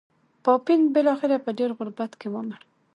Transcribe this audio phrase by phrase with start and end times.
[0.43, 2.59] پاپین بلاخره په ډېر غربت کې ومړ.